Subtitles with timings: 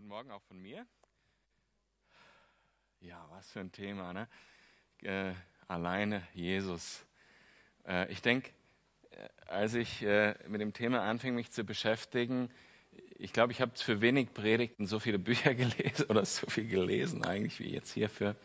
[0.00, 0.86] guten Morgen auch von mir.
[3.00, 4.28] Ja, was für ein Thema, ne?
[5.02, 5.34] Äh,
[5.68, 7.04] alleine Jesus.
[7.86, 8.48] Äh, ich denke,
[9.10, 12.48] äh, als ich äh, mit dem Thema anfing, mich zu beschäftigen,
[13.18, 17.22] ich glaube, ich habe für wenig Predigten so viele Bücher gelesen oder so viel gelesen
[17.26, 18.36] eigentlich wie jetzt hierfür.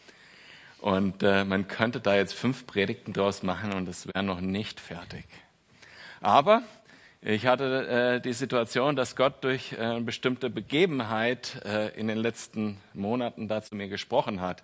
[0.82, 4.82] Und äh, man könnte da jetzt fünf Predigten draus machen und es wäre noch nicht
[4.82, 5.24] fertig.
[6.20, 6.64] Aber
[7.28, 12.20] ich hatte äh, die Situation, dass Gott durch äh, eine bestimmte Begebenheit äh, in den
[12.20, 14.64] letzten Monaten da zu mir gesprochen hat.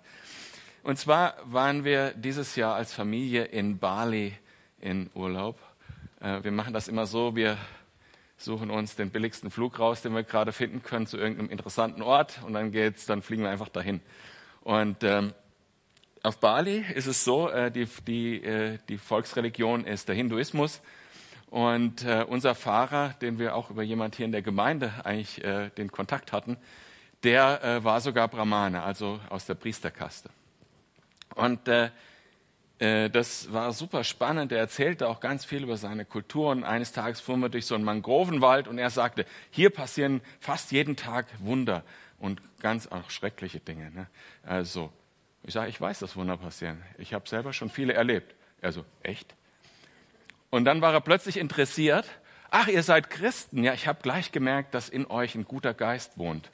[0.84, 4.34] Und zwar waren wir dieses Jahr als Familie in Bali
[4.80, 5.58] in Urlaub.
[6.20, 7.58] Äh, wir machen das immer so, wir
[8.36, 12.42] suchen uns den billigsten Flug raus, den wir gerade finden können, zu irgendeinem interessanten Ort
[12.46, 14.00] und dann geht's, dann fliegen wir einfach dahin.
[14.60, 15.32] Und ähm,
[16.22, 20.80] auf Bali ist es so, äh, die, die, äh, die Volksreligion ist der Hinduismus
[21.52, 25.68] und äh, unser Fahrer, den wir auch über jemand hier in der Gemeinde eigentlich äh,
[25.76, 26.56] den Kontakt hatten,
[27.24, 30.30] der äh, war sogar Brahmane, also aus der Priesterkaste.
[31.34, 31.90] Und äh,
[32.78, 34.50] äh, das war super spannend.
[34.50, 36.52] Er erzählte auch ganz viel über seine Kultur.
[36.52, 40.72] Und eines Tages fuhren wir durch so einen Mangrovenwald und er sagte, hier passieren fast
[40.72, 41.82] jeden Tag Wunder
[42.18, 43.90] und ganz auch schreckliche Dinge.
[43.90, 44.06] Ne?
[44.42, 44.90] Also,
[45.42, 46.82] ich sage, ich weiß, dass Wunder passieren.
[46.96, 48.34] Ich habe selber schon viele erlebt.
[48.62, 49.34] Also, echt?
[50.52, 52.06] Und dann war er plötzlich interessiert.
[52.50, 53.64] Ach, ihr seid Christen.
[53.64, 56.50] Ja, ich habe gleich gemerkt, dass in euch ein guter Geist wohnt.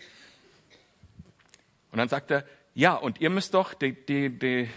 [1.91, 2.45] Und dann sagt er,
[2.77, 4.71] ja, und ihr müsst doch die, die, die,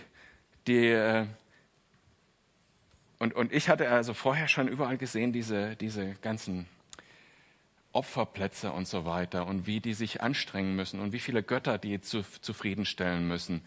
[0.66, 1.28] die äh,
[3.20, 6.66] und, und ich hatte also vorher schon überall gesehen, diese, diese ganzen
[7.92, 12.02] Opferplätze und so weiter und wie die sich anstrengen müssen und wie viele Götter die
[12.02, 13.62] zu, zufriedenstellen müssen.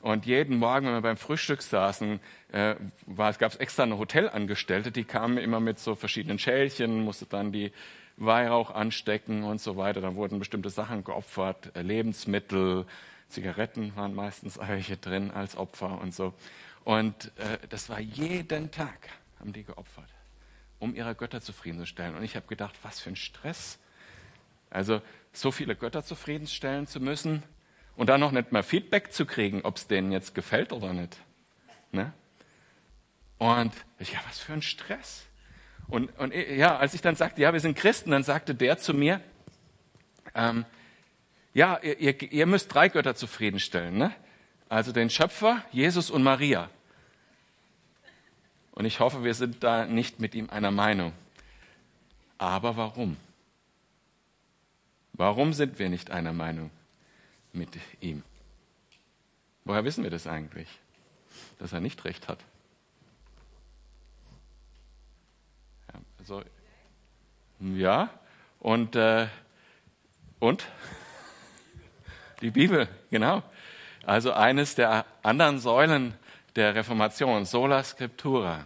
[0.00, 2.20] Und jeden Morgen, wenn wir beim Frühstück saßen,
[2.52, 2.74] äh,
[3.16, 7.70] gab es extra eine Hotelangestellte, die kam immer mit so verschiedenen Schälchen, musste dann die
[8.16, 10.00] Weihrauch anstecken und so weiter.
[10.00, 12.86] Dann wurden bestimmte Sachen geopfert, äh, Lebensmittel,
[13.28, 16.34] Zigaretten waren meistens welche drin als Opfer und so.
[16.84, 20.08] Und äh, das war jeden Tag, haben die geopfert,
[20.78, 22.16] um ihre Götter zufriedenzustellen.
[22.16, 23.78] Und ich habe gedacht, was für ein Stress.
[24.70, 25.02] Also
[25.32, 27.42] so viele Götter zufriedenstellen zu müssen,
[27.96, 31.16] und dann noch nicht mal Feedback zu kriegen, ob es denen jetzt gefällt oder nicht.
[31.92, 32.12] Ne?
[33.38, 35.26] Und ja, was für ein Stress.
[35.88, 38.94] Und, und ja, als ich dann sagte, ja, wir sind Christen, dann sagte der zu
[38.94, 39.20] mir,
[40.34, 40.64] ähm,
[41.52, 44.12] ja, ihr, ihr, müsst drei Götter zufriedenstellen, ne?
[44.68, 46.70] Also den Schöpfer, Jesus und Maria.
[48.70, 51.12] Und ich hoffe, wir sind da nicht mit ihm einer Meinung.
[52.38, 53.16] Aber warum?
[55.12, 56.70] Warum sind wir nicht einer Meinung?
[57.52, 58.22] Mit ihm.
[59.64, 60.68] Woher wissen wir das eigentlich,
[61.58, 62.38] dass er nicht recht hat?
[65.92, 66.42] Ja, also,
[67.60, 68.10] ja,
[68.58, 69.28] und, äh,
[70.38, 70.66] und?
[72.40, 73.42] Die Bibel, genau.
[74.04, 76.14] Also eines der anderen Säulen
[76.56, 78.64] der Reformation, Sola Scriptura.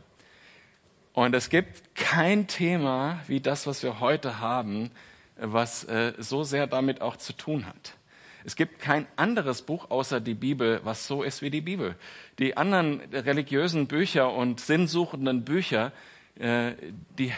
[1.12, 4.90] Und es gibt kein Thema wie das, was wir heute haben,
[5.36, 7.94] was äh, so sehr damit auch zu tun hat.
[8.44, 11.96] Es gibt kein anderes Buch außer die Bibel, was so ist wie die Bibel.
[12.38, 15.92] Die anderen religiösen Bücher und sinnsuchenden Bücher,
[16.38, 16.72] äh,
[17.18, 17.32] die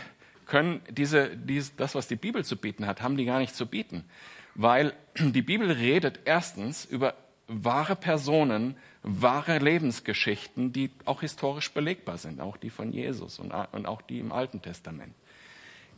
[0.47, 3.66] können diese, dies, das, was die Bibel zu bieten hat, haben die gar nicht zu
[3.66, 4.05] bieten.
[4.55, 7.15] Weil die Bibel redet erstens über
[7.49, 13.87] wahre Personen, wahre Lebensgeschichten, die auch historisch belegbar sind, auch die von Jesus und, und
[13.87, 15.15] auch die im Alten Testament.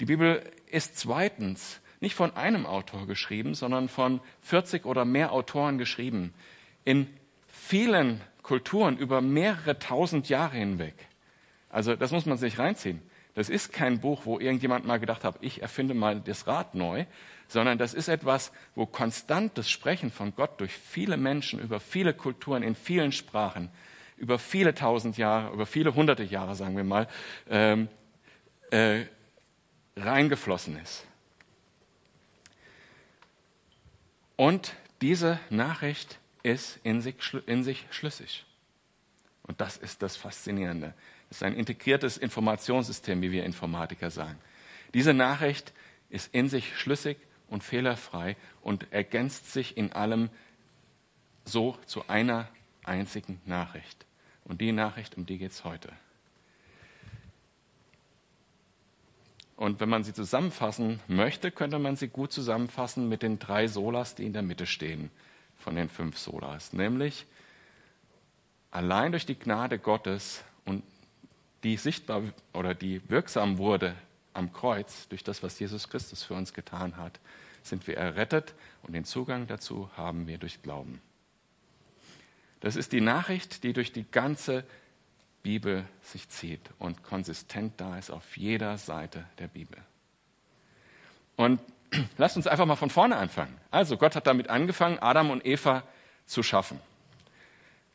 [0.01, 5.79] Die Bibel ist zweitens nicht von einem Autor geschrieben, sondern von 40 oder mehr Autoren
[5.79, 6.33] geschrieben.
[6.85, 7.09] In
[7.47, 10.95] vielen Kulturen über mehrere tausend Jahre hinweg.
[11.69, 13.03] Also das muss man sich reinziehen.
[13.35, 17.05] Das ist kein Buch, wo irgendjemand mal gedacht hat, ich erfinde mal das Rad neu,
[17.47, 22.63] sondern das ist etwas, wo konstantes Sprechen von Gott durch viele Menschen, über viele Kulturen,
[22.63, 23.71] in vielen Sprachen,
[24.17, 27.07] über viele tausend Jahre, über viele hunderte Jahre, sagen wir mal,
[27.49, 27.89] ähm,
[28.71, 29.05] äh,
[29.97, 31.08] reingeflossen ist.
[34.39, 38.45] Und diese Nachricht ist in sich, in sich schlüssig.
[39.43, 40.95] Und das ist das Faszinierende.
[41.29, 44.39] Es ist ein integriertes Informationssystem, wie wir Informatiker sagen.
[44.95, 45.73] Diese Nachricht
[46.09, 47.19] ist in sich schlüssig
[47.49, 50.31] und fehlerfrei und ergänzt sich in allem
[51.45, 52.49] so zu einer
[52.85, 54.07] einzigen Nachricht.
[54.45, 55.93] Und die Nachricht, um die geht es heute.
[59.59, 64.15] Und wenn man sie zusammenfassen möchte, könnte man sie gut zusammenfassen mit den drei Solas,
[64.15, 65.11] die in der Mitte stehen
[65.59, 66.73] von den fünf Solas.
[66.73, 67.27] Nämlich
[68.71, 70.85] allein durch die Gnade Gottes und
[71.65, 72.23] die sichtbar
[72.53, 73.97] oder die wirksam wurde
[74.33, 77.19] am Kreuz durch das, was Jesus Christus für uns getan hat,
[77.65, 81.01] sind wir errettet und den Zugang dazu haben wir durch Glauben.
[82.61, 84.63] Das ist die Nachricht, die durch die ganze
[85.43, 89.79] Bibel sich zieht und konsistent da ist auf jeder Seite der Bibel.
[91.37, 91.61] Und
[92.19, 93.57] lasst uns einfach mal von vorne anfangen.
[93.71, 95.83] Also Gott hat damit angefangen, Adam und Eva
[96.27, 96.81] zu schaffen.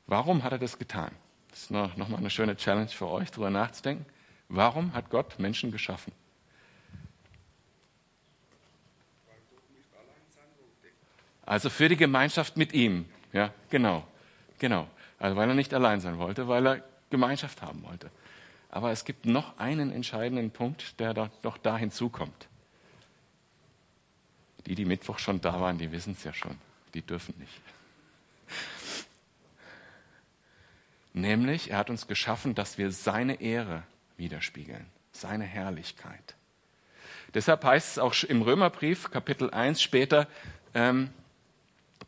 [0.07, 1.11] Warum hat er das getan?
[1.49, 4.05] Das ist noch, noch mal eine schöne Challenge für euch, darüber nachzudenken.
[4.49, 6.11] Warum hat Gott Menschen geschaffen?
[11.45, 13.05] Also für die Gemeinschaft mit ihm.
[13.33, 14.07] Ja, genau.
[14.59, 14.87] Genau.
[15.19, 18.09] Also weil er nicht allein sein wollte, weil er Gemeinschaft haben wollte.
[18.69, 22.47] Aber es gibt noch einen entscheidenden Punkt, der doch da hinzukommt.
[24.65, 26.57] Die, die Mittwoch schon da waren, die wissen es ja schon.
[26.95, 27.61] Die dürfen nicht.
[31.13, 33.83] Nämlich, er hat uns geschaffen, dass wir seine Ehre
[34.17, 36.35] widerspiegeln, seine Herrlichkeit.
[37.35, 40.27] Deshalb heißt es auch im Römerbrief, Kapitel 1 später,
[40.73, 41.11] ähm,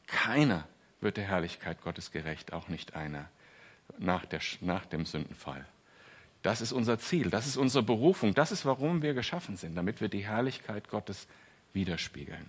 [0.08, 0.68] keiner
[1.02, 3.30] wird der Herrlichkeit Gottes gerecht, auch nicht einer
[3.98, 5.66] nach, der, nach dem Sündenfall.
[6.42, 10.00] Das ist unser Ziel, das ist unsere Berufung, das ist, warum wir geschaffen sind, damit
[10.00, 11.28] wir die Herrlichkeit Gottes
[11.74, 12.46] widerspiegeln.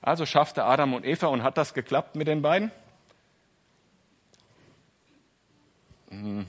[0.00, 2.70] Also schaffte Adam und Eva und hat das geklappt mit den beiden?
[6.08, 6.46] Hm,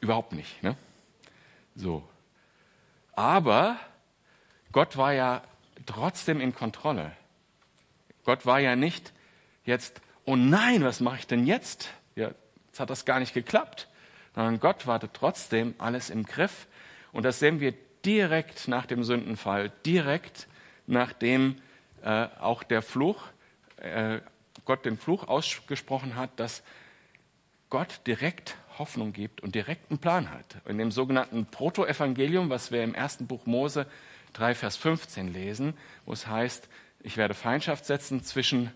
[0.00, 0.62] überhaupt nicht.
[0.62, 0.76] Ne?
[1.74, 2.08] So.
[3.14, 3.76] Aber
[4.72, 5.42] Gott war ja
[5.86, 7.12] trotzdem in Kontrolle.
[8.24, 9.12] Gott war ja nicht
[9.64, 11.90] jetzt, oh nein, was mache ich denn jetzt?
[12.14, 12.30] Ja,
[12.70, 13.88] jetzt hat das gar nicht geklappt.
[14.34, 16.68] Sondern Gott hatte trotzdem alles im Griff.
[17.12, 17.74] Und das sehen wir
[18.04, 20.46] direkt nach dem Sündenfall, direkt
[20.86, 21.56] nachdem
[22.02, 23.24] äh, auch der Fluch,
[23.76, 24.20] äh,
[24.64, 26.62] Gott den Fluch ausgesprochen hat, dass
[27.68, 30.56] Gott direkt Hoffnung gibt und direkt einen Plan hat.
[30.66, 33.86] In dem sogenannten Protoevangelium, was wir im ersten Buch Mose
[34.32, 35.74] 3, Vers 15 lesen,
[36.06, 36.68] wo es heißt,
[37.02, 38.72] ich werde Feindschaft setzen zwischen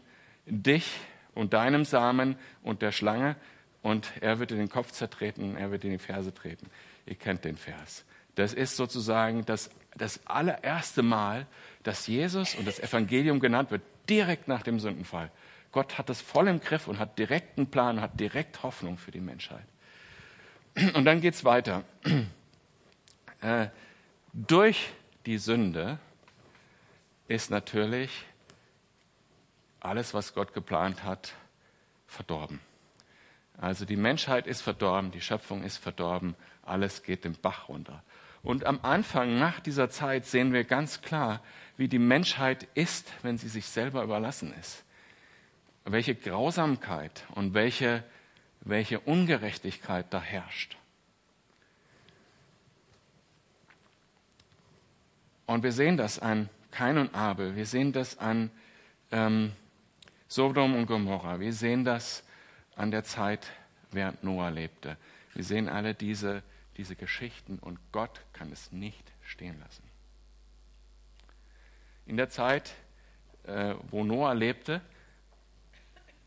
[0.46, 0.90] dich
[1.34, 3.36] und deinem Samen und der Schlange
[3.84, 6.70] und er wird in den Kopf zertreten, er wird in die Ferse treten.
[7.04, 8.06] Ihr kennt den Vers.
[8.34, 11.46] Das ist sozusagen das, das allererste Mal,
[11.82, 15.30] dass Jesus und das Evangelium genannt wird, direkt nach dem Sündenfall.
[15.70, 19.10] Gott hat das voll im Griff und hat direkt einen Plan, hat direkt Hoffnung für
[19.10, 19.66] die Menschheit.
[20.94, 21.84] Und dann geht es weiter.
[23.42, 23.66] Äh,
[24.32, 24.88] durch
[25.26, 25.98] die Sünde
[27.28, 28.24] ist natürlich
[29.80, 31.34] alles, was Gott geplant hat,
[32.06, 32.60] verdorben.
[33.58, 38.02] Also die Menschheit ist verdorben, die Schöpfung ist verdorben, alles geht den Bach runter.
[38.42, 41.40] Und am Anfang, nach dieser Zeit, sehen wir ganz klar,
[41.76, 44.84] wie die Menschheit ist, wenn sie sich selber überlassen ist.
[45.84, 48.04] Welche Grausamkeit und welche,
[48.60, 50.76] welche Ungerechtigkeit da herrscht.
[55.46, 58.50] Und wir sehen das an Kain und Abel, wir sehen das an
[59.10, 59.52] ähm,
[60.28, 62.24] Sodom und Gomorra, wir sehen das
[62.76, 63.50] an der Zeit,
[63.90, 64.96] während Noah lebte.
[65.34, 66.42] Wir sehen alle diese,
[66.76, 69.82] diese Geschichten und Gott kann es nicht stehen lassen.
[72.06, 72.74] In der Zeit,
[73.44, 74.80] äh, wo Noah lebte,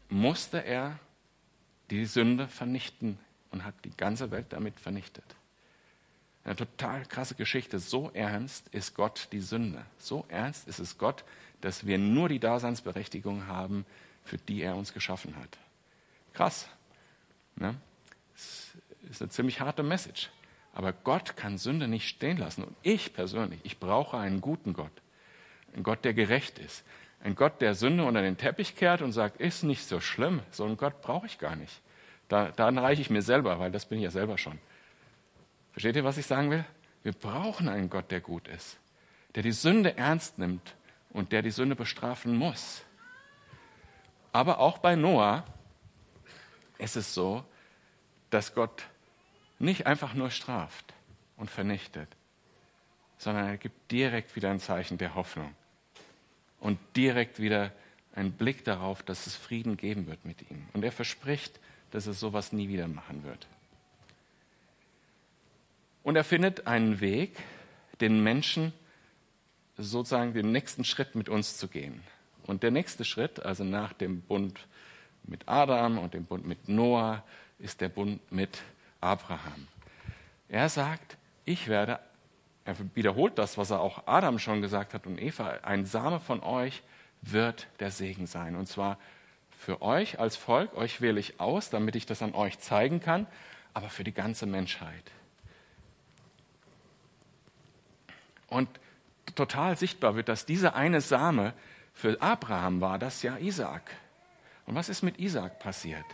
[0.09, 0.99] musste er
[1.89, 3.19] die Sünde vernichten
[3.51, 5.23] und hat die ganze Welt damit vernichtet.
[6.43, 7.79] Eine total krasse Geschichte.
[7.79, 9.85] So ernst ist Gott die Sünde.
[9.97, 11.25] So ernst ist es Gott,
[11.61, 13.85] dass wir nur die Daseinsberechtigung haben,
[14.23, 15.57] für die er uns geschaffen hat.
[16.37, 16.69] Krass.
[17.55, 17.73] Ne?
[18.35, 18.75] Das
[19.09, 20.29] ist eine ziemlich harte Message.
[20.71, 22.63] Aber Gott kann Sünde nicht stehen lassen.
[22.63, 24.91] Und ich persönlich, ich brauche einen guten Gott.
[25.73, 26.83] Einen Gott, der gerecht ist.
[27.23, 30.41] Ein Gott, der Sünde unter den Teppich kehrt und sagt, ist nicht so schlimm.
[30.51, 31.81] So einen Gott brauche ich gar nicht.
[32.27, 34.59] Da, dann reiche ich mir selber, weil das bin ich ja selber schon.
[35.71, 36.65] Versteht ihr, was ich sagen will?
[37.01, 38.77] Wir brauchen einen Gott, der gut ist,
[39.33, 40.75] der die Sünde ernst nimmt
[41.09, 42.83] und der die Sünde bestrafen muss.
[44.31, 45.43] Aber auch bei Noah
[46.77, 47.43] ist es so,
[48.29, 48.85] dass Gott
[49.59, 50.93] nicht einfach nur straft
[51.37, 52.09] und vernichtet,
[53.17, 55.53] sondern er gibt direkt wieder ein Zeichen der Hoffnung
[56.59, 57.71] und direkt wieder
[58.13, 60.67] einen Blick darauf, dass es Frieden geben wird mit ihm.
[60.73, 61.59] Und er verspricht,
[61.91, 63.47] dass er sowas nie wieder machen wird.
[66.03, 67.37] Und er findet einen Weg,
[68.01, 68.73] den Menschen
[69.77, 72.01] sozusagen den nächsten Schritt mit uns zu gehen.
[72.43, 74.67] Und der nächste Schritt, also nach dem Bund
[75.27, 77.23] mit Adam und dem Bund mit Noah,
[77.59, 78.61] ist der Bund mit
[79.01, 79.67] Abraham.
[80.49, 81.99] Er sagt, ich werde,
[82.65, 86.41] er wiederholt das, was er auch Adam schon gesagt hat und Eva, ein Same von
[86.41, 86.83] euch
[87.21, 88.55] wird der Segen sein.
[88.55, 88.97] Und zwar
[89.57, 93.27] für euch als Volk, euch wähle ich aus, damit ich das an euch zeigen kann,
[93.73, 95.11] aber für die ganze Menschheit.
[98.47, 98.69] Und
[99.35, 101.53] total sichtbar wird, dass dieser eine Same
[101.93, 103.91] für Abraham war, das ja Isaak.
[104.67, 106.05] Und was ist mit Isaak passiert?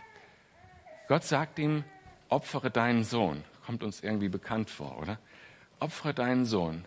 [1.08, 1.84] Gott sagt ihm,
[2.28, 3.44] opfere deinen Sohn.
[3.66, 5.18] Kommt uns irgendwie bekannt vor, oder?
[5.80, 6.84] Opfere deinen Sohn.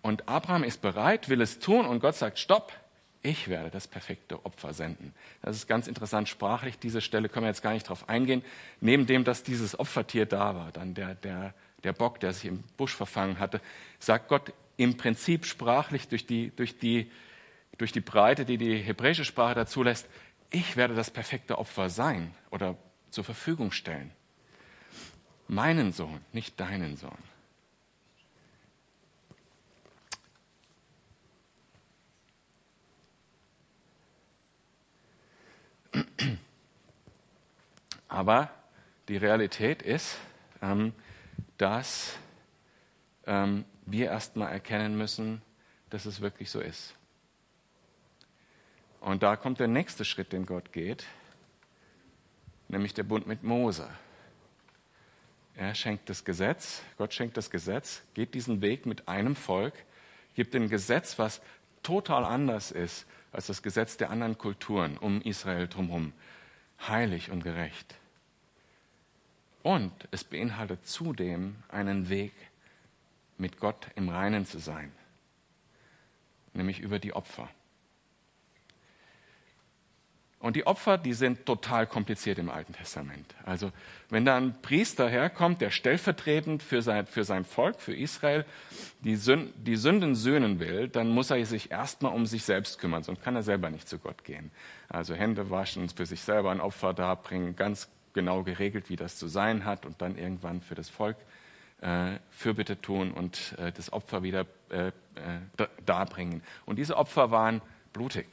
[0.00, 2.72] Und Abraham ist bereit, will es tun und Gott sagt, stopp,
[3.22, 5.12] ich werde das perfekte Opfer senden.
[5.42, 6.78] Das ist ganz interessant sprachlich.
[6.78, 8.42] Diese Stelle können wir jetzt gar nicht drauf eingehen.
[8.80, 11.52] Neben dem, dass dieses Opfertier da war, dann der, der,
[11.82, 13.60] der Bock, der sich im Busch verfangen hatte,
[13.98, 17.10] sagt Gott im Prinzip sprachlich durch die, durch die,
[17.76, 20.08] durch die Breite, die die hebräische Sprache dazu lässt,
[20.50, 22.76] ich werde das perfekte Opfer sein oder
[23.10, 24.12] zur Verfügung stellen.
[25.46, 27.18] Meinen Sohn, nicht deinen Sohn.
[38.08, 38.50] Aber
[39.08, 40.18] die Realität ist,
[40.60, 40.92] ähm,
[41.56, 42.16] dass
[43.26, 45.42] ähm, wir erstmal erkennen müssen,
[45.90, 46.97] dass es wirklich so ist.
[49.00, 51.04] Und da kommt der nächste Schritt, den Gott geht,
[52.68, 53.88] nämlich der Bund mit Mose.
[55.56, 59.74] Er schenkt das Gesetz, Gott schenkt das Gesetz, geht diesen Weg mit einem Volk,
[60.34, 61.40] gibt ein Gesetz, was
[61.82, 66.12] total anders ist als das Gesetz der anderen Kulturen um Israel drumherum.
[66.86, 67.96] Heilig und gerecht.
[69.62, 72.32] Und es beinhaltet zudem einen Weg,
[73.36, 74.92] mit Gott im Reinen zu sein,
[76.52, 77.48] nämlich über die Opfer.
[80.40, 83.34] Und die Opfer, die sind total kompliziert im Alten Testament.
[83.44, 83.72] Also
[84.08, 88.44] wenn da ein Priester herkommt, der stellvertretend für sein, für sein Volk, für Israel,
[89.00, 93.02] die, Sünden, die Sünden söhnen will, dann muss er sich erstmal um sich selbst kümmern,
[93.02, 94.52] sonst kann er selber nicht zu Gott gehen.
[94.88, 99.26] Also Hände waschen, für sich selber ein Opfer darbringen, ganz genau geregelt, wie das zu
[99.26, 101.16] sein hat und dann irgendwann für das Volk
[101.80, 104.92] äh, Fürbitte tun und äh, das Opfer wieder äh, äh
[105.84, 106.42] darbringen.
[106.64, 107.60] Und diese Opfer waren
[107.92, 108.26] blutig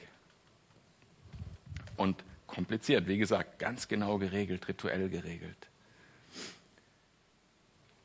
[1.98, 3.08] und kompliziert.
[3.08, 5.58] Wie gesagt, ganz genau geregelt, rituell geregelt.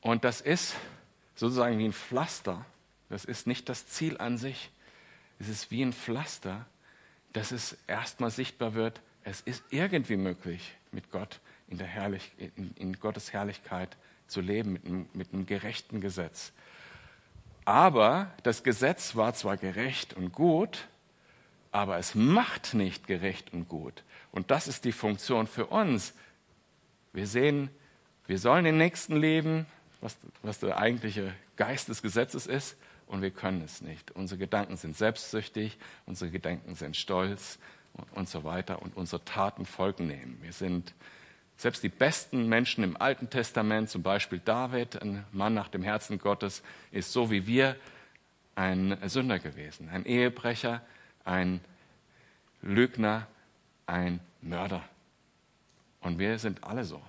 [0.00, 0.75] Und das ist
[1.35, 2.64] sozusagen wie ein Pflaster.
[3.09, 4.70] Das ist nicht das Ziel an sich.
[5.38, 6.66] Es ist wie ein Pflaster,
[7.32, 12.73] dass es erstmal sichtbar wird, es ist irgendwie möglich, mit Gott in, der Herrlich in,
[12.76, 16.52] in Gottes Herrlichkeit zu leben, mit mit einem gerechten Gesetz.
[17.64, 20.88] Aber das Gesetz war zwar gerecht und gut,
[21.73, 24.03] aber es macht nicht gerecht und gut.
[24.33, 26.15] Und das ist die Funktion für uns.
[27.12, 27.71] Wir sehen,
[28.27, 29.67] wir sollen den Nächsten leben,
[30.00, 34.12] was, was der eigentliche Geist des Gesetzes ist, und wir können es nicht.
[34.12, 37.59] Unsere Gedanken sind selbstsüchtig, unsere Gedanken sind stolz
[37.93, 40.39] und, und so weiter, und unsere Taten folgen nehmen.
[40.43, 40.95] Wir sind
[41.57, 46.19] selbst die besten Menschen im Alten Testament, zum Beispiel David, ein Mann nach dem Herzen
[46.19, 46.62] Gottes,
[46.93, 47.77] ist so wie wir
[48.55, 50.81] ein Sünder gewesen, ein Ehebrecher,
[51.25, 51.61] ein
[52.62, 53.27] Lügner,
[53.87, 54.83] ein Mörder.
[56.00, 57.00] Und wir sind alle so.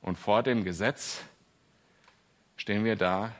[0.00, 1.22] Und vor dem Gesetz
[2.56, 3.32] stehen wir da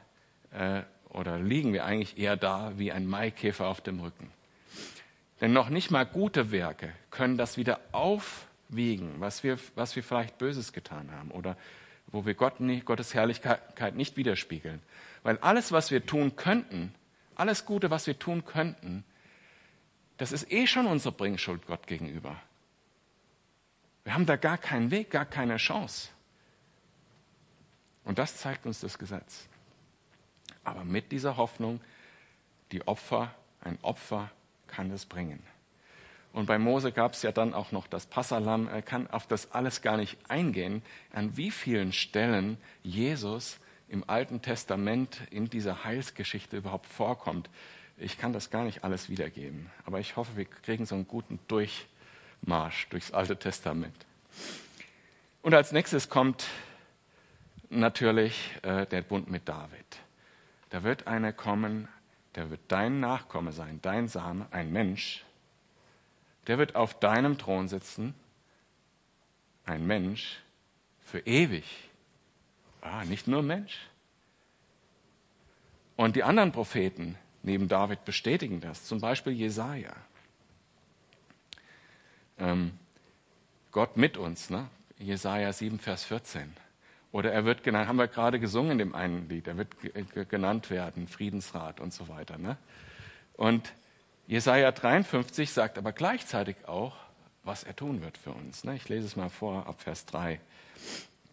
[0.53, 4.31] äh, oder liegen wir eigentlich eher da wie ein Maikäfer auf dem Rücken.
[5.41, 10.39] Denn noch nicht mal gute Werke können das wieder aufwiegen, was wir, was wir vielleicht
[10.39, 11.57] Böses getan haben oder
[12.09, 14.81] wo wir Gott nicht, Gottes Herrlichkeit nicht widerspiegeln.
[15.23, 16.95] Weil alles, was wir tun könnten,
[17.35, 19.05] alles Gute, was wir tun könnten,
[20.17, 22.41] das ist eh schon unsere Bringschuld Gott gegenüber.
[24.05, 26.11] Wir haben da gar keinen Weg, gar keine Chance.
[28.05, 29.49] Und das zeigt uns das Gesetz.
[30.65, 31.81] Aber mit dieser Hoffnung,
[32.73, 34.31] die Opfer, ein Opfer
[34.69, 35.43] kann es bringen.
[36.33, 38.69] Und bei Mose gab es ja dann auch noch das Passalam.
[38.69, 40.83] Er kann auf das alles gar nicht eingehen,
[41.13, 43.59] an wie vielen Stellen Jesus
[43.89, 47.49] im Alten Testament in dieser Heilsgeschichte überhaupt vorkommt.
[47.99, 51.39] Ich kann das gar nicht alles wiedergeben, aber ich hoffe, wir kriegen so einen guten
[51.49, 53.97] Durchmarsch durchs Alte Testament.
[55.41, 56.47] Und als nächstes kommt
[57.71, 59.87] natürlich äh, der Bund mit David.
[60.71, 61.89] Da wird einer kommen,
[62.35, 65.25] der wird dein Nachkomme sein, dein Same, ein Mensch.
[66.49, 68.15] Der wird auf deinem Thron sitzen,
[69.65, 70.39] ein Mensch
[71.01, 71.65] für ewig.
[72.83, 73.89] Ah, nicht nur Mensch.
[75.97, 78.85] Und die anderen Propheten, neben David bestätigen das.
[78.85, 79.95] Zum Beispiel Jesaja.
[82.39, 82.73] Ähm,
[83.73, 84.69] Gott mit uns, ne?
[84.99, 86.53] Jesaja 7, Vers 14.
[87.13, 90.71] Oder er wird genannt, haben wir gerade gesungen in dem einen Lied, er wird genannt
[90.71, 92.37] werden, Friedensrat und so weiter.
[92.37, 92.57] Ne?
[93.35, 93.73] Und
[94.27, 96.97] Jesaja 53 sagt aber gleichzeitig auch,
[97.45, 98.65] was er tun wird für uns.
[98.65, 98.75] Ne?
[98.75, 100.41] Ich lese es mal vor ab Vers 3.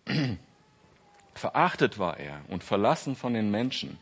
[1.34, 3.98] Verachtet war er und verlassen von den Menschen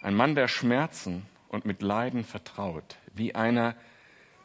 [0.00, 3.74] ein Mann der Schmerzen und mit Leiden vertraut, wie einer,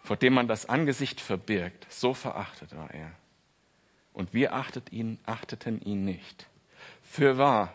[0.03, 3.12] vor dem man das Angesicht verbirgt, so verachtet war er.
[4.13, 6.48] Und wir achtet ihn, achteten ihn nicht.
[7.03, 7.74] Für wahr,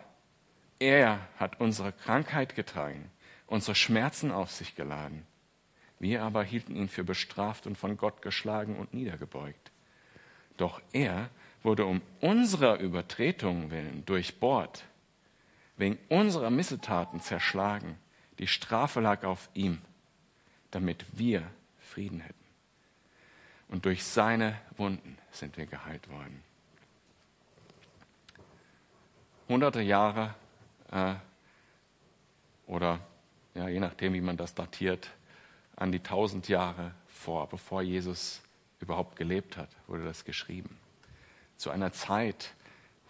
[0.79, 3.11] er hat unsere Krankheit getragen,
[3.47, 5.27] unsere Schmerzen auf sich geladen.
[5.99, 9.71] Wir aber hielten ihn für bestraft und von Gott geschlagen und niedergebeugt.
[10.57, 11.31] Doch er
[11.63, 14.85] wurde um unserer Übertretungen willen durchbohrt,
[15.77, 17.99] wegen unserer Missetaten zerschlagen.
[18.39, 19.81] Die Strafe lag auf ihm,
[20.71, 21.43] damit wir
[21.79, 22.35] Frieden hätten.
[23.69, 26.43] Und durch seine Wunden sind wir geheilt worden.
[29.49, 30.35] Hunderte Jahre
[30.91, 31.15] äh,
[32.67, 33.01] oder
[33.55, 35.11] ja, je nachdem, wie man das datiert,
[35.77, 38.43] an die tausend Jahre vor, bevor Jesus
[38.81, 40.79] überhaupt gelebt hat, wurde das geschrieben.
[41.57, 42.55] Zu einer Zeit,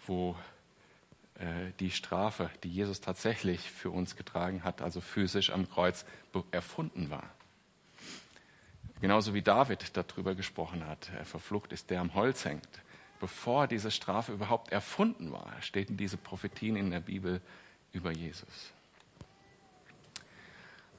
[0.05, 0.35] wo
[1.79, 6.05] die Strafe, die Jesus tatsächlich für uns getragen hat, also physisch am Kreuz,
[6.51, 7.29] erfunden war.
[9.01, 12.67] Genauso wie David darüber gesprochen hat, er verflucht ist, der am Holz hängt.
[13.19, 17.41] Bevor diese Strafe überhaupt erfunden war, stehen diese Prophetien in der Bibel
[17.93, 18.71] über Jesus.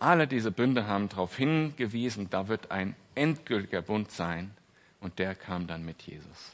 [0.00, 4.52] Alle diese Bünde haben darauf hingewiesen, da wird ein endgültiger Bund sein
[5.00, 6.52] und der kam dann mit Jesus.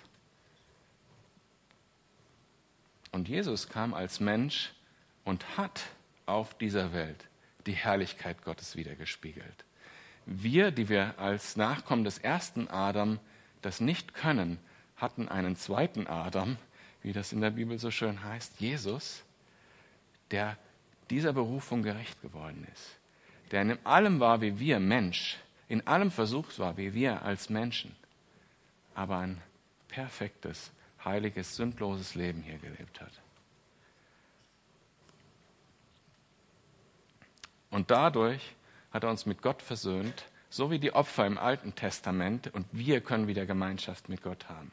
[3.15, 4.73] Und Jesus kam als Mensch
[5.25, 5.85] und hat
[6.27, 7.25] auf dieser Welt
[7.67, 9.65] die Herrlichkeit Gottes wiedergespiegelt.
[10.27, 13.19] Wir, die wir als Nachkommen des ersten Adam
[13.63, 14.59] das nicht können,
[14.97, 16.57] hatten einen zweiten Adam,
[17.03, 19.23] wie das in der Bibel so schön heißt, Jesus,
[20.31, 20.59] der
[21.09, 22.99] dieser Berufung gerecht geworden ist
[23.51, 27.95] der in allem war wie wir Mensch, in allem versucht war wie wir als Menschen,
[28.95, 29.41] aber ein
[29.87, 30.73] perfektes,
[31.05, 33.13] heiliges, sündloses Leben hier gelebt hat.
[37.71, 38.55] Und dadurch
[38.93, 43.01] hat er uns mit Gott versöhnt, so wie die Opfer im Alten Testament, und wir
[43.01, 44.71] können wieder Gemeinschaft mit Gott haben.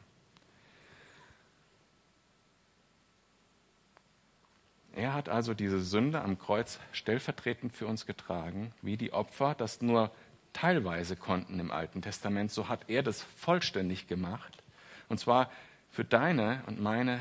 [4.94, 9.80] Er hat also diese Sünde am Kreuz stellvertretend für uns getragen, wie die Opfer das
[9.80, 10.10] nur
[10.52, 12.52] teilweise konnten im Alten Testament.
[12.52, 14.62] So hat er das vollständig gemacht.
[15.08, 15.50] Und zwar
[15.92, 17.20] für deine und meine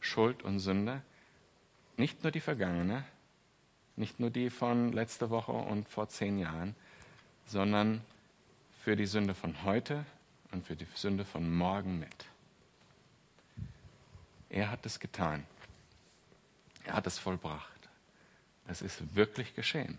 [0.00, 1.02] Schuld und Sünde.
[1.96, 3.04] Nicht nur die vergangene,
[3.96, 6.76] nicht nur die von letzter Woche und vor zehn Jahren,
[7.46, 8.02] sondern
[8.84, 10.04] für die Sünde von heute
[10.52, 12.26] und für die Sünde von morgen mit.
[14.50, 15.44] Er hat es getan.
[16.84, 17.88] Er hat es vollbracht.
[18.66, 19.98] Es ist wirklich geschehen.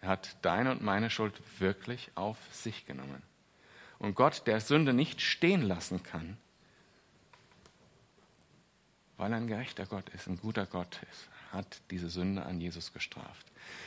[0.00, 3.22] Er hat deine und meine Schuld wirklich auf sich genommen.
[3.98, 6.36] Und Gott, der Sünde nicht stehen lassen kann,
[9.16, 12.92] weil er ein gerechter Gott ist, ein guter Gott ist, hat diese Sünde an Jesus
[12.92, 13.46] gestraft.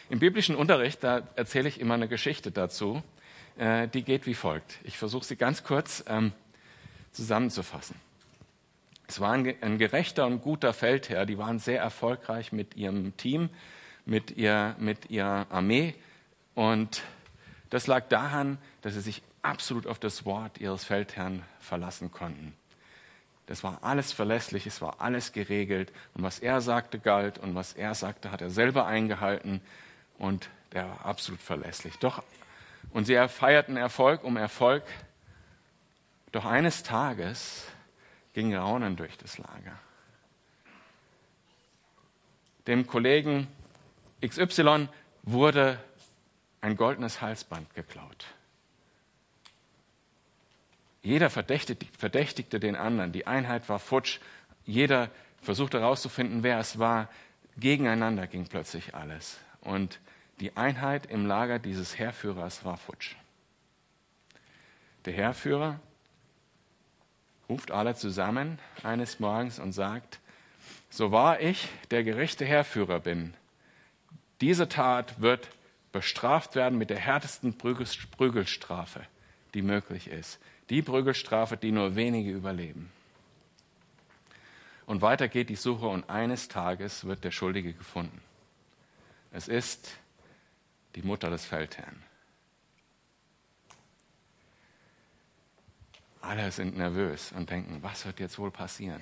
[0.10, 3.04] Im biblischen Unterricht, da erzähle ich immer eine Geschichte dazu,
[3.58, 4.80] äh, die geht wie folgt.
[4.84, 6.32] Ich versuche sie ganz kurz ähm,
[7.12, 7.96] zusammenzufassen.
[9.08, 13.50] Es war ein, gerechter und guter Feldherr, die waren sehr erfolgreich mit ihrem Team,
[14.06, 15.96] mit, ihr, mit ihrer Armee.
[16.54, 17.02] Und
[17.72, 22.56] das lag daran, dass sie sich absolut auf das Wort ihres Feldherrn verlassen konnten.
[23.48, 25.92] Das war alles verlässlich, es war alles geregelt.
[26.14, 27.40] Und was er sagte, galt.
[27.40, 29.62] Und was er sagte, hat er selber eingehalten.
[30.20, 31.98] Und der war absolut verlässlich.
[31.98, 32.22] Doch,
[32.92, 34.84] und sie feierten Erfolg um Erfolg.
[36.32, 37.66] Doch eines Tages
[38.34, 39.80] ging Raunen durch das Lager.
[42.68, 43.48] Dem Kollegen
[44.22, 44.90] XY
[45.24, 45.80] wurde
[46.62, 48.28] ein goldenes Halsband geklaut.
[51.02, 53.12] Jeder verdächtigte, den anderen.
[53.12, 54.20] Die Einheit war futsch.
[54.66, 55.10] Jeder
[55.42, 57.10] versuchte herauszufinden, wer es war.
[57.58, 59.40] Gegeneinander ging plötzlich alles.
[59.62, 60.00] Und
[60.40, 63.16] die Einheit im Lager dieses Heerführers war futsch.
[65.06, 65.80] Der Heerführer
[67.48, 70.20] ruft alle zusammen eines Morgens und sagt,
[70.90, 73.34] so wahr ich der gerechte Herrführer bin,
[74.42, 75.50] diese Tat wird
[75.92, 79.02] bestraft werden mit der härtesten Prügelstrafe,
[79.54, 80.40] die möglich ist.
[80.70, 82.92] Die Prügelstrafe, die nur wenige überleben.
[84.86, 88.22] Und weiter geht die Suche und eines Tages wird der Schuldige gefunden.
[89.32, 89.92] Es ist
[90.96, 92.04] die Mutter des Feldherrn.
[96.22, 99.02] Alle sind nervös und denken, was wird jetzt wohl passieren?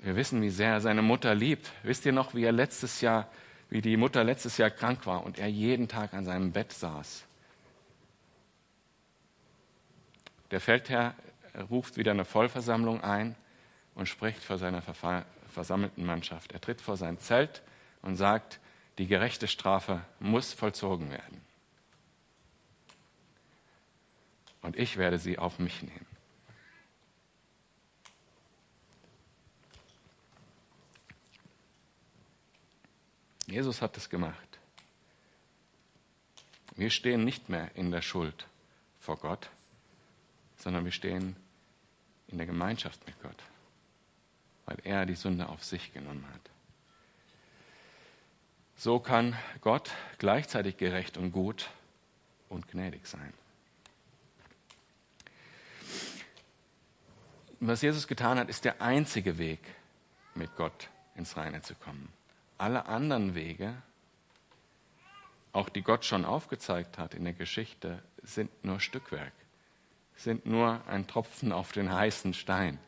[0.00, 1.70] Wir wissen, wie sehr er seine Mutter liebt.
[1.82, 3.30] Wisst ihr noch, wie er letztes Jahr,
[3.68, 7.27] wie die Mutter letztes Jahr krank war und er jeden Tag an seinem Bett saß?
[10.50, 11.14] Der Feldherr
[11.70, 13.36] ruft wieder eine Vollversammlung ein
[13.94, 14.82] und spricht vor seiner
[15.48, 16.52] versammelten Mannschaft.
[16.52, 17.62] Er tritt vor sein Zelt
[18.02, 18.60] und sagt,
[18.98, 21.40] die gerechte Strafe muss vollzogen werden.
[24.62, 26.06] Und ich werde sie auf mich nehmen.
[33.46, 34.58] Jesus hat es gemacht.
[36.76, 38.46] Wir stehen nicht mehr in der Schuld
[39.00, 39.48] vor Gott,
[40.58, 41.36] sondern wir stehen
[42.28, 43.42] in der Gemeinschaft mit Gott,
[44.66, 46.50] weil er die Sünde auf sich genommen hat.
[48.76, 51.70] So kann Gott gleichzeitig gerecht und gut
[52.48, 53.32] und gnädig sein.
[57.60, 59.60] Was Jesus getan hat, ist der einzige Weg,
[60.36, 62.12] mit Gott ins Reine zu kommen.
[62.56, 63.74] Alle anderen Wege,
[65.52, 69.32] auch die Gott schon aufgezeigt hat in der Geschichte, sind nur Stückwerk,
[70.18, 72.78] sind nur ein Tropfen auf den heißen Stein.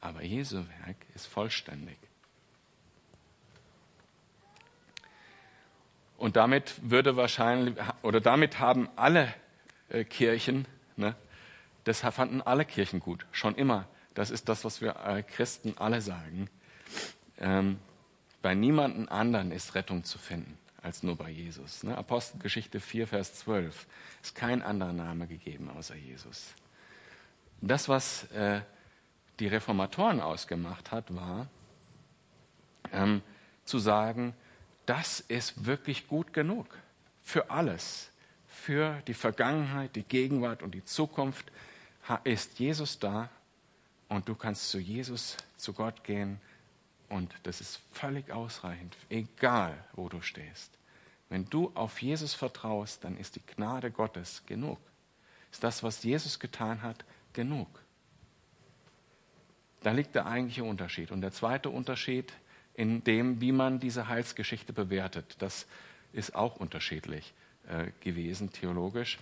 [0.00, 1.98] Aber Jesu Werk ist vollständig.
[6.16, 9.34] Und damit würde wahrscheinlich, oder damit haben alle
[9.88, 11.16] äh, Kirchen, ne,
[11.82, 13.88] das fanden alle Kirchen gut, schon immer.
[14.14, 16.48] Das ist das, was wir äh, Christen alle sagen.
[17.38, 17.80] Ähm,
[18.40, 21.84] bei niemandem anderen ist Rettung zu finden als nur bei Jesus.
[21.84, 21.96] Ne?
[21.96, 23.86] Apostelgeschichte 4, Vers 12
[24.22, 26.54] ist kein anderer Name gegeben außer Jesus.
[27.60, 28.62] Das, was äh,
[29.38, 31.46] die Reformatoren ausgemacht hat, war
[32.92, 33.22] ähm,
[33.64, 34.34] zu sagen,
[34.86, 36.66] das ist wirklich gut genug
[37.22, 38.10] für alles.
[38.48, 41.50] Für die Vergangenheit, die Gegenwart und die Zukunft
[42.24, 43.28] ist Jesus da
[44.08, 46.40] und du kannst zu Jesus, zu Gott gehen
[47.12, 50.78] und das ist völlig ausreichend, egal wo du stehst.
[51.28, 54.78] Wenn du auf Jesus vertraust, dann ist die Gnade Gottes genug.
[55.50, 57.68] Ist das, was Jesus getan hat, genug.
[59.82, 61.10] Da liegt der eigentliche Unterschied.
[61.10, 62.32] Und der zweite Unterschied
[62.74, 65.66] in dem, wie man diese Heilsgeschichte bewertet, das
[66.14, 67.34] ist auch unterschiedlich
[67.68, 69.18] äh, gewesen, theologisch.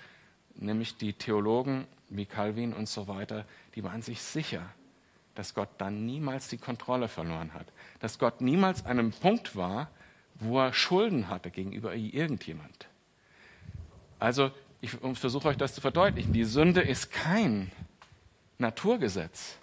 [0.55, 4.63] Nämlich die Theologen wie Calvin und so weiter, die waren sich sicher,
[5.41, 7.65] dass Gott dann niemals die Kontrolle verloren hat.
[8.01, 9.89] Dass Gott niemals an einem Punkt war,
[10.35, 12.89] wo er Schulden hatte gegenüber irgendjemand.
[14.19, 14.51] Also,
[14.83, 16.35] ich versuche euch das zu verdeutlichen.
[16.35, 17.73] Die Sünde ist kein
[18.59, 19.57] Naturgesetz.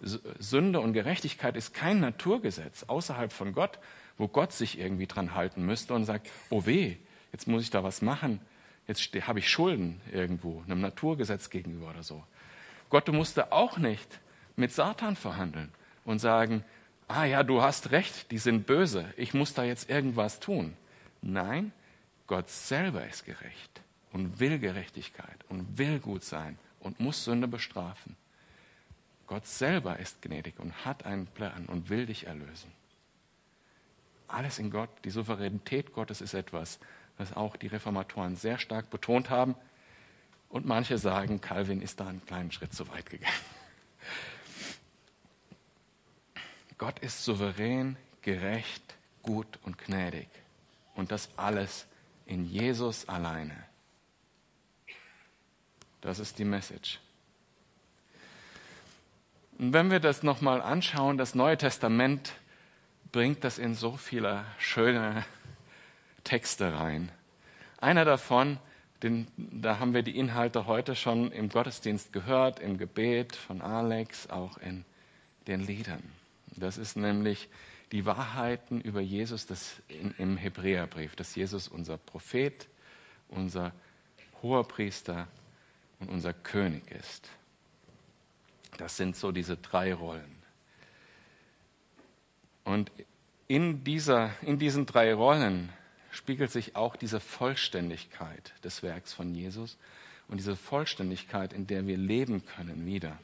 [0.00, 3.78] Sünde und Gerechtigkeit ist kein Naturgesetz außerhalb von Gott,
[4.18, 6.96] wo Gott sich irgendwie dran halten müsste und sagt, oh weh,
[7.30, 8.40] jetzt muss ich da was machen,
[8.88, 12.24] jetzt habe ich Schulden irgendwo, einem Naturgesetz gegenüber oder so.
[12.90, 14.18] Gott musste auch nicht
[14.56, 15.72] mit Satan verhandeln
[16.04, 16.64] und sagen,
[17.08, 20.76] ah ja, du hast recht, die sind böse, ich muss da jetzt irgendwas tun.
[21.22, 21.72] Nein,
[22.26, 23.80] Gott selber ist gerecht
[24.12, 28.16] und will Gerechtigkeit und will gut sein und muss Sünde bestrafen.
[29.26, 32.70] Gott selber ist gnädig und hat einen Plan und will dich erlösen.
[34.28, 36.78] Alles in Gott, die Souveränität Gottes ist etwas,
[37.16, 39.54] was auch die Reformatoren sehr stark betont haben.
[40.48, 43.34] Und manche sagen, Calvin ist da einen kleinen Schritt zu weit gegangen.
[46.78, 50.28] Gott ist souverän, gerecht, gut und gnädig.
[50.94, 51.86] Und das alles
[52.26, 53.56] in Jesus alleine.
[56.00, 57.00] Das ist die Message.
[59.58, 62.32] Und wenn wir das nochmal anschauen, das Neue Testament
[63.12, 65.24] bringt das in so viele schöne
[66.24, 67.10] Texte rein.
[67.78, 68.58] Einer davon,
[69.02, 74.28] den, da haben wir die Inhalte heute schon im Gottesdienst gehört, im Gebet von Alex,
[74.30, 74.84] auch in
[75.46, 76.02] den Liedern.
[76.56, 77.48] Das ist nämlich
[77.92, 82.68] die Wahrheiten über Jesus das in, im Hebräerbrief, dass Jesus unser Prophet,
[83.28, 83.72] unser
[84.42, 85.28] Hoherpriester
[86.00, 87.28] und unser König ist.
[88.78, 90.42] Das sind so diese drei Rollen.
[92.64, 92.90] Und
[93.46, 95.70] in, dieser, in diesen drei Rollen
[96.10, 99.76] spiegelt sich auch diese Vollständigkeit des Werks von Jesus
[100.28, 103.18] und diese Vollständigkeit, in der wir leben können, wieder.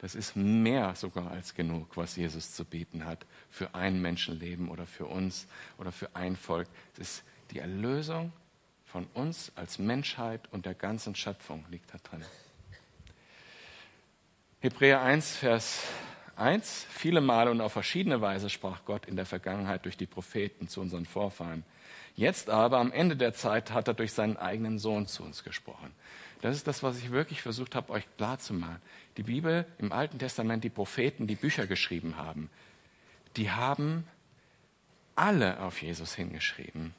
[0.00, 4.86] Das ist mehr sogar als genug, was Jesus zu bieten hat für ein Menschenleben oder
[4.86, 6.68] für uns oder für ein Volk.
[6.94, 8.32] Es ist die Erlösung
[8.86, 12.24] von uns als Menschheit und der ganzen Schöpfung liegt da drin.
[14.60, 15.82] Hebräer 1, Vers
[16.36, 16.86] 1.
[16.88, 20.80] Viele Male und auf verschiedene Weise sprach Gott in der Vergangenheit durch die Propheten zu
[20.80, 21.64] unseren Vorfahren.
[22.16, 25.92] Jetzt aber, am Ende der Zeit, hat er durch seinen eigenen Sohn zu uns gesprochen.
[26.40, 28.80] Das ist das, was ich wirklich versucht habe, euch klarzumachen.
[29.16, 32.50] Die Bibel im Alten Testament, die Propheten, die Bücher geschrieben haben,
[33.36, 34.06] die haben
[35.14, 36.94] alle auf Jesus hingeschrieben.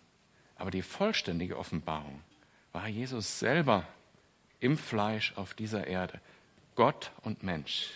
[0.56, 2.22] Aber die vollständige Offenbarung
[2.72, 3.88] war Jesus selber
[4.60, 6.22] im Fleisch auf dieser Erde.
[6.76, 7.90] Gott und Mensch.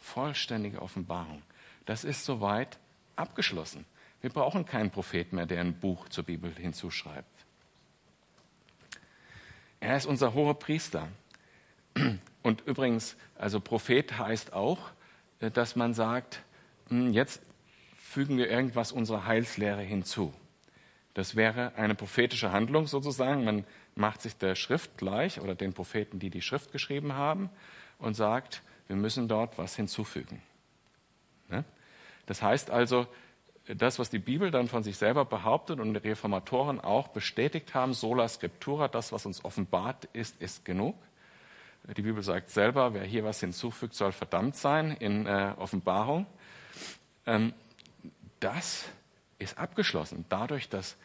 [0.00, 1.42] Vollständige Offenbarung.
[1.84, 2.78] Das ist soweit
[3.16, 3.84] abgeschlossen.
[4.20, 7.35] Wir brauchen keinen Propheten mehr, der ein Buch zur Bibel hinzuschreibt.
[9.80, 11.08] Er ist unser hoher Priester.
[12.42, 14.90] Und übrigens, also Prophet heißt auch,
[15.40, 16.42] äh, dass man sagt,
[16.88, 17.42] hm, jetzt
[17.96, 20.32] fügen wir irgendwas unserer Heilslehre hinzu.
[21.14, 23.44] Das wäre eine prophetische Handlung sozusagen.
[23.44, 27.50] Man macht sich der Schrift gleich oder den Propheten, die die Schrift geschrieben haben,
[27.98, 30.42] und sagt, wir müssen dort was hinzufügen.
[31.48, 31.64] Ne?
[32.26, 33.06] Das heißt also,
[33.66, 37.94] das, was die Bibel dann von sich selber behauptet und die Reformatoren auch bestätigt haben,
[37.94, 40.96] sola scriptura, das, was uns offenbart ist, ist genug.
[41.96, 46.26] Die Bibel sagt selber, wer hier was hinzufügt, soll verdammt sein in äh, Offenbarung.
[47.26, 47.54] Ähm,
[48.40, 48.84] das
[49.38, 50.96] ist abgeschlossen, dadurch, dass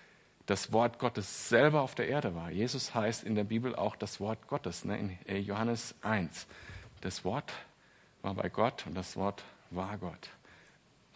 [0.46, 2.50] das Wort Gottes selber auf der Erde war.
[2.52, 6.48] Jesus heißt in der Bibel auch das Wort Gottes, ne, in äh, Johannes 1.
[7.02, 7.52] Das Wort
[8.22, 10.30] war bei Gott und das Wort war Gott.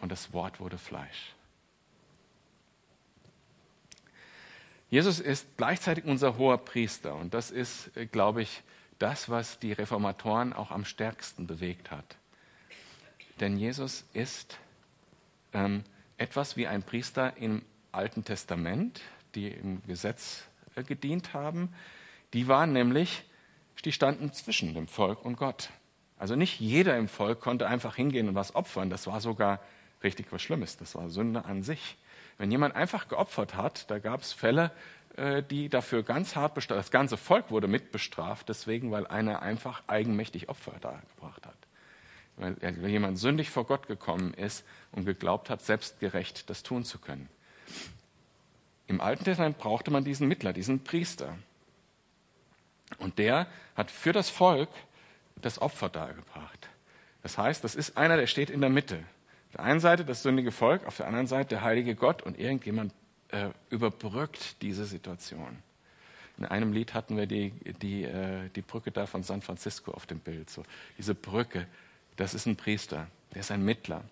[0.00, 1.34] Und das Wort wurde Fleisch.
[4.88, 8.62] Jesus ist gleichzeitig unser hoher Priester und das ist, äh, glaube ich,
[8.98, 12.16] das, was die Reformatoren auch am stärksten bewegt hat.
[13.40, 14.58] Denn Jesus ist
[15.52, 15.82] ähm,
[16.16, 19.02] etwas wie ein Priester im Alten Testament,
[19.34, 20.44] die im Gesetz
[20.76, 21.74] äh, gedient haben.
[22.32, 23.24] Die waren nämlich,
[23.84, 25.70] die standen zwischen dem Volk und Gott.
[26.18, 28.88] Also nicht jeder im Volk konnte einfach hingehen und was opfern.
[28.88, 29.60] Das war sogar
[30.02, 30.76] richtig was Schlimmes.
[30.76, 31.96] Das war Sünde an sich.
[32.38, 34.70] Wenn jemand einfach geopfert hat, da gab es Fälle,
[35.16, 39.82] äh, die dafür ganz hart bestraft, das ganze Volk wurde mitbestraft, deswegen, weil einer einfach
[39.86, 41.56] eigenmächtig Opfer dargebracht hat.
[42.36, 42.56] Weil
[42.88, 47.30] jemand sündig vor Gott gekommen ist und geglaubt hat, selbstgerecht das tun zu können.
[48.88, 51.36] Im Alten Testament brauchte man diesen Mittler, diesen Priester.
[52.98, 54.68] Und der hat für das Volk
[55.36, 56.68] das Opfer dargebracht.
[57.22, 59.02] Das heißt, das ist einer, der steht in der Mitte.
[59.56, 62.92] Der einen Seite das sündige Volk, auf der anderen Seite der heilige Gott und irgendjemand
[63.28, 65.62] äh, überbrückt diese Situation.
[66.36, 70.04] In einem Lied hatten wir die, die, äh, die Brücke da von San Francisco auf
[70.04, 70.50] dem Bild.
[70.50, 70.62] So,
[70.98, 71.66] diese Brücke,
[72.16, 74.04] das ist ein Priester, der ist ein Mittler.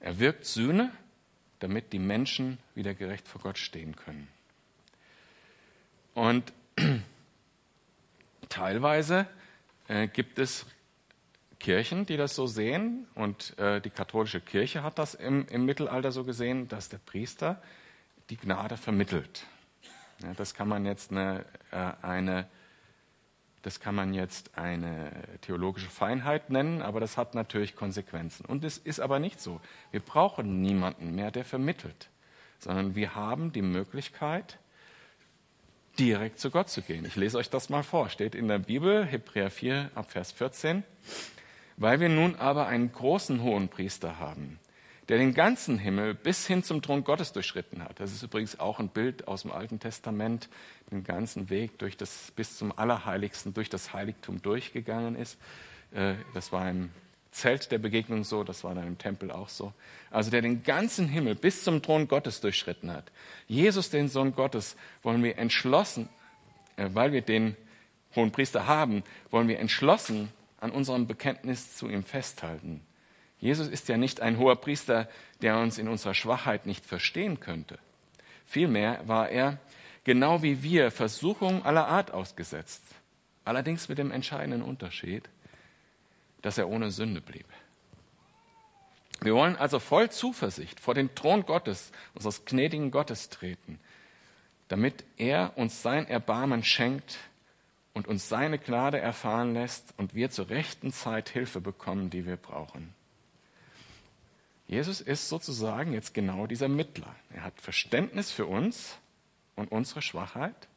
[0.00, 0.92] Er wirkt Sühne,
[1.58, 4.28] damit die Menschen wieder gerecht vor Gott stehen können.
[6.12, 6.52] Und
[8.50, 9.26] teilweise
[9.88, 10.66] äh, gibt es
[11.62, 13.06] Kirchen, die das so sehen.
[13.14, 17.62] Und äh, die katholische Kirche hat das im, im, Mittelalter so gesehen, dass der Priester
[18.28, 19.46] die Gnade vermittelt.
[20.22, 22.48] Ja, das kann man jetzt eine, äh, eine,
[23.62, 28.44] das kann man jetzt eine theologische Feinheit nennen, aber das hat natürlich Konsequenzen.
[28.44, 29.60] Und es ist aber nicht so.
[29.92, 32.10] Wir brauchen niemanden mehr, der vermittelt,
[32.58, 34.58] sondern wir haben die Möglichkeit,
[35.96, 37.04] direkt zu Gott zu gehen.
[37.04, 38.08] Ich lese euch das mal vor.
[38.08, 40.82] Steht in der Bibel, Hebräer 4 ab Vers 14.
[41.76, 44.58] Weil wir nun aber einen großen hohen Priester haben,
[45.08, 47.98] der den ganzen Himmel bis hin zum Thron Gottes durchschritten hat.
[48.00, 50.48] Das ist übrigens auch ein Bild aus dem Alten Testament,
[50.90, 55.38] den ganzen Weg durch das, bis zum Allerheiligsten, durch das Heiligtum durchgegangen ist.
[55.92, 56.90] Äh, das war im
[57.32, 59.72] Zelt der Begegnung so, das war dann im Tempel auch so.
[60.10, 63.10] Also der den ganzen Himmel bis zum Thron Gottes durchschritten hat.
[63.48, 66.10] Jesus, den Sohn Gottes, wollen wir entschlossen,
[66.76, 67.56] äh, weil wir den
[68.14, 70.28] hohen Priester haben, wollen wir entschlossen
[70.62, 72.80] an unserem Bekenntnis zu ihm festhalten.
[73.40, 75.08] Jesus ist ja nicht ein hoher Priester,
[75.42, 77.80] der uns in unserer Schwachheit nicht verstehen könnte.
[78.46, 79.58] Vielmehr war er,
[80.04, 82.84] genau wie wir, Versuchungen aller Art ausgesetzt.
[83.44, 85.28] Allerdings mit dem entscheidenden Unterschied,
[86.42, 87.46] dass er ohne Sünde blieb.
[89.20, 93.80] Wir wollen also voll Zuversicht vor den Thron Gottes, unseres gnädigen Gottes treten,
[94.68, 97.18] damit er uns sein Erbarmen schenkt
[97.94, 102.36] und uns seine Gnade erfahren lässt und wir zur rechten Zeit Hilfe bekommen, die wir
[102.36, 102.94] brauchen.
[104.66, 107.14] Jesus ist sozusagen jetzt genau dieser Mittler.
[107.34, 108.96] Er hat Verständnis für uns
[109.54, 110.68] und unsere Schwachheit,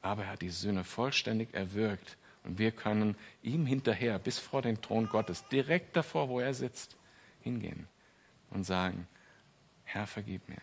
[0.00, 4.80] aber er hat die Sühne vollständig erwürgt und wir können ihm hinterher bis vor den
[4.80, 6.96] Thron Gottes, direkt davor, wo er sitzt,
[7.40, 7.86] hingehen
[8.50, 9.06] und sagen,
[9.84, 10.62] Herr, vergib mir.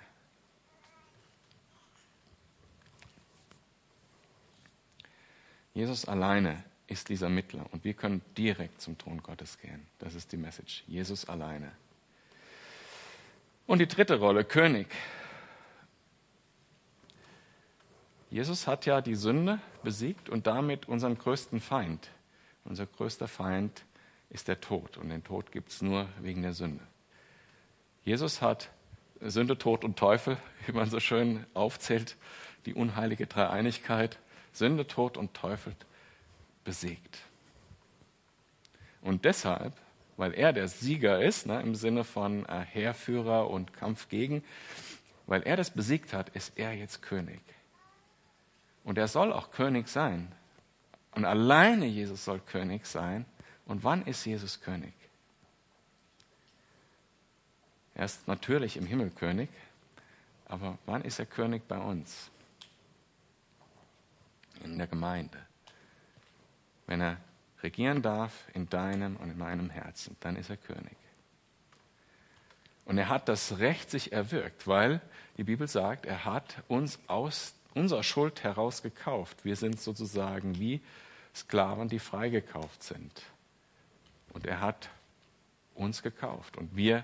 [5.76, 9.86] Jesus alleine ist dieser Mittler und wir können direkt zum Thron Gottes gehen.
[10.00, 10.84] Das ist die Message.
[10.88, 11.72] Jesus alleine.
[13.68, 14.88] Und die dritte Rolle, König.
[18.32, 22.10] Jesus hat ja die Sünde besiegt und damit unseren größten Feind.
[22.64, 23.84] Unser größter Feind
[24.30, 26.84] ist der Tod und den Tod gibt es nur wegen der Sünde.
[28.06, 28.70] Jesus hat
[29.20, 32.16] Sünde, Tod und Teufel, wie man so schön aufzählt,
[32.66, 34.20] die unheilige Dreieinigkeit,
[34.56, 35.76] Sünde, Tod und Teufel
[36.64, 37.20] besiegt.
[39.02, 39.74] Und deshalb
[40.18, 44.44] weil er der Sieger ist, ne, im Sinne von äh, Heerführer und Kampf gegen,
[45.28, 47.42] weil er das besiegt hat, ist er jetzt König.
[48.84, 50.32] Und er soll auch König sein.
[51.12, 53.26] Und alleine Jesus soll König sein.
[53.66, 54.94] Und wann ist Jesus König?
[57.96, 59.50] Er ist natürlich im Himmel König,
[60.46, 62.30] aber wann ist er König bei uns?
[64.72, 65.38] In der Gemeinde.
[66.88, 67.18] Wenn er
[67.64, 70.98] regieren darf in deinem und in meinem Herzen, dann ist er König.
[72.86, 75.02] Und er hat das Recht sich erwirkt, weil
[75.38, 79.44] die Bibel sagt, er hat uns aus unserer Schuld heraus gekauft.
[79.44, 80.82] Wir sind sozusagen wie
[81.34, 83.24] Sklaven, die freigekauft sind.
[84.30, 84.90] Und er hat
[85.74, 86.58] uns gekauft.
[86.58, 87.04] Und wir,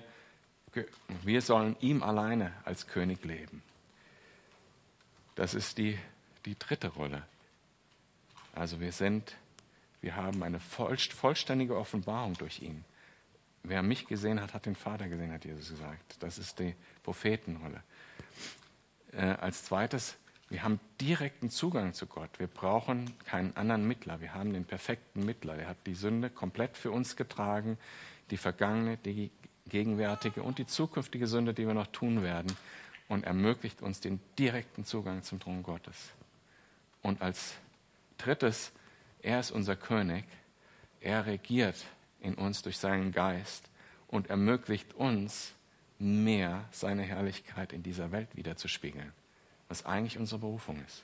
[1.23, 3.61] wir sollen ihm alleine als König leben.
[5.35, 5.97] Das ist die,
[6.45, 7.23] die dritte Rolle.
[8.53, 9.35] Also wir sind,
[10.01, 12.83] wir haben eine vollständige Offenbarung durch ihn.
[13.63, 16.17] Wer mich gesehen hat, hat den Vater gesehen, hat Jesus gesagt.
[16.19, 17.83] Das ist die Prophetenrolle.
[19.13, 20.17] Äh, als zweites,
[20.49, 22.39] wir haben direkten Zugang zu Gott.
[22.39, 24.19] Wir brauchen keinen anderen Mittler.
[24.19, 25.55] Wir haben den perfekten Mittler.
[25.55, 27.77] Er hat die Sünde komplett für uns getragen,
[28.31, 29.31] die vergangene, die
[29.67, 32.51] gegenwärtige und die zukünftige Sünde, die wir noch tun werden,
[33.07, 36.11] und ermöglicht uns den direkten Zugang zum Thron Gottes.
[37.01, 37.55] Und als
[38.25, 38.71] drittes,
[39.21, 40.25] er ist unser König.
[40.99, 41.85] Er regiert
[42.19, 43.69] in uns durch seinen Geist
[44.07, 45.53] und ermöglicht uns
[45.99, 49.11] mehr seine Herrlichkeit in dieser Welt wiederzuspiegeln,
[49.67, 51.03] was eigentlich unsere Berufung ist.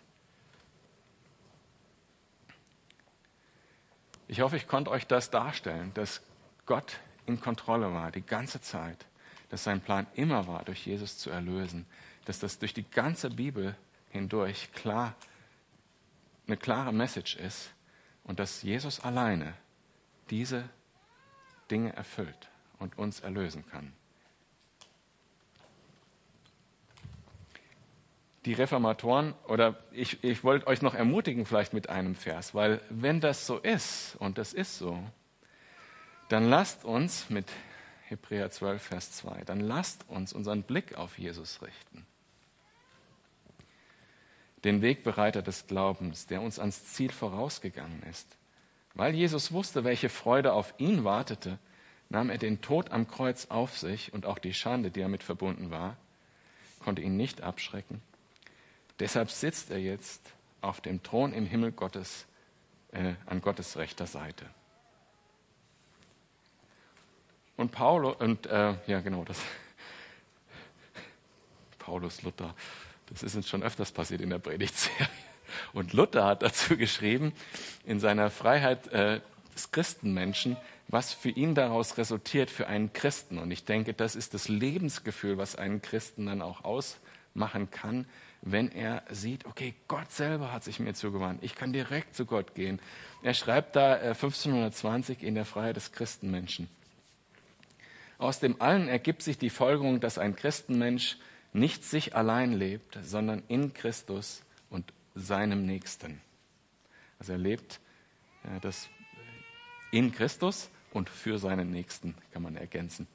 [4.27, 6.21] Ich hoffe, ich konnte euch das darstellen, dass
[6.65, 9.05] Gott in Kontrolle war die ganze Zeit,
[9.49, 11.85] dass sein Plan immer war, durch Jesus zu erlösen,
[12.25, 13.75] dass das durch die ganze Bibel
[14.09, 15.15] hindurch klar
[16.47, 17.73] eine klare Message ist
[18.23, 19.53] und dass Jesus alleine
[20.29, 20.69] diese
[21.69, 23.93] Dinge erfüllt und uns erlösen kann.
[28.45, 33.19] Die Reformatoren, oder ich, ich wollte euch noch ermutigen vielleicht mit einem Vers, weil wenn
[33.19, 35.03] das so ist, und das ist so,
[36.29, 37.51] dann lasst uns mit
[38.05, 42.05] Hebräer 12, Vers 2, dann lasst uns unseren Blick auf Jesus richten.
[44.63, 48.27] Den Wegbereiter des Glaubens, der uns ans Ziel vorausgegangen ist.
[48.93, 51.59] Weil Jesus wusste, welche Freude auf ihn wartete,
[52.09, 55.69] nahm er den Tod am Kreuz auf sich und auch die Schande, die damit verbunden
[55.69, 55.97] war,
[56.79, 58.01] konnte ihn nicht abschrecken.
[58.99, 60.21] Deshalb sitzt er jetzt
[60.61, 62.25] auf dem Thron im Himmel Gottes
[62.91, 64.45] äh, an Gottes rechter Seite.
[67.57, 69.39] Und Paulus, und äh, ja genau, das
[71.79, 72.53] Paulus Luther,
[73.09, 75.07] das ist uns schon öfters passiert in der Predigtserie.
[75.73, 77.33] Und Luther hat dazu geschrieben,
[77.85, 79.21] in seiner Freiheit äh,
[79.53, 83.37] des Christenmenschen, was für ihn daraus resultiert für einen Christen.
[83.37, 88.05] Und ich denke, das ist das Lebensgefühl, was einen Christen dann auch ausmachen kann,
[88.41, 91.43] wenn er sieht, okay, Gott selber hat sich mir zugewandt.
[91.43, 92.79] Ich kann direkt zu Gott gehen.
[93.23, 96.69] Er schreibt da äh, 1520 in der Freiheit des Christenmenschen.
[98.19, 101.17] Aus dem allen ergibt sich die Folgerung, dass ein Christenmensch
[101.53, 106.21] nicht sich allein lebt, sondern in Christus und seinem Nächsten.
[107.19, 107.79] Also er lebt
[108.43, 108.89] äh, das
[109.91, 113.07] in Christus und für seinen Nächsten, kann man ergänzen.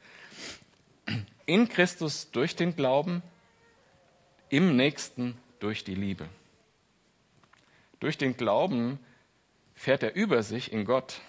[1.47, 3.23] In Christus durch den Glauben,
[4.49, 6.29] im Nächsten durch die Liebe.
[8.01, 8.99] Durch den Glauben
[9.75, 11.21] fährt er über sich in Gott.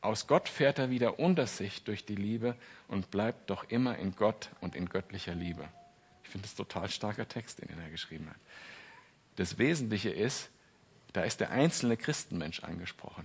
[0.00, 2.56] Aus Gott fährt er wieder unter sich durch die Liebe
[2.88, 5.68] und bleibt doch immer in Gott und in göttlicher Liebe.
[6.34, 8.36] Ich finde das total starker Text, den er geschrieben hat.
[9.36, 10.50] Das Wesentliche ist,
[11.12, 13.24] da ist der einzelne Christenmensch angesprochen.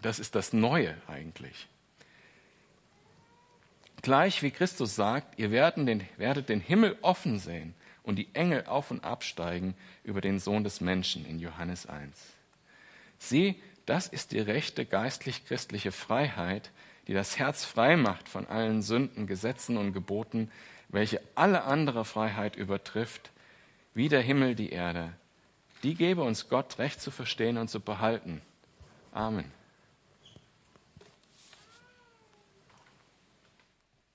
[0.00, 1.68] Das ist das Neue eigentlich.
[4.00, 8.64] Gleich wie Christus sagt, ihr werdet den, werdet den Himmel offen sehen und die Engel
[8.64, 12.18] auf und absteigen über den Sohn des Menschen in Johannes 1.
[13.18, 16.70] Sieh, das ist die rechte geistlich-christliche Freiheit,
[17.08, 20.50] die das Herz frei macht von allen Sünden, Gesetzen und Geboten,
[20.92, 23.30] welche alle andere Freiheit übertrifft,
[23.94, 25.12] wie der Himmel die Erde.
[25.82, 28.40] Die gebe uns Gott recht zu verstehen und zu behalten.
[29.10, 29.50] Amen.